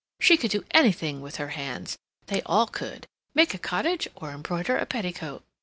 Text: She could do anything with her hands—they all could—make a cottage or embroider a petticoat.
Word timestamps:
She 0.19 0.35
could 0.35 0.49
do 0.49 0.65
anything 0.71 1.21
with 1.21 1.35
her 1.35 1.49
hands—they 1.49 2.41
all 2.47 2.65
could—make 2.65 3.53
a 3.53 3.59
cottage 3.59 4.07
or 4.15 4.31
embroider 4.31 4.75
a 4.75 4.87
petticoat. 4.87 5.43